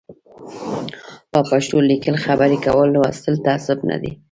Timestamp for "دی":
4.01-4.11